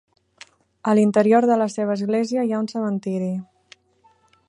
A 0.91 0.95
l'interior 0.99 1.47
de 1.51 1.59
la 1.63 1.69
seva 1.73 1.95
Església 1.99 2.47
hi 2.49 2.57
ha 2.57 2.65
un 2.65 2.73
cementiri. 2.75 3.33